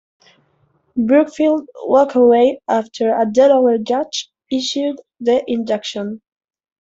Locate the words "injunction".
5.45-6.21